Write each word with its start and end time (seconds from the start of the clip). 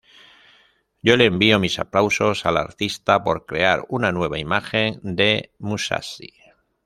Yo 1.03 1.15
le 1.15 1.25
envío 1.25 1.59
mis 1.59 1.77
aplausos 1.77 2.47
al 2.47 2.57
artista 2.57 3.23
por 3.23 3.45
crear 3.45 3.85
una 3.87 4.11
nueva 4.11 4.39
imagen 4.39 4.99
de 5.03 5.53
Musashi. 5.59 6.33